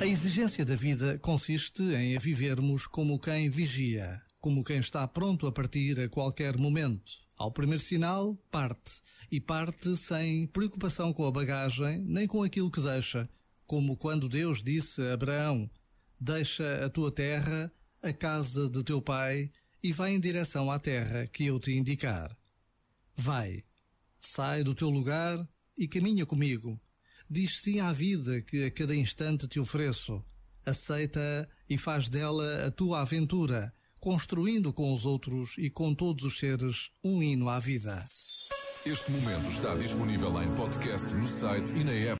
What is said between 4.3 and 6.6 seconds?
como quem está pronto a partir a qualquer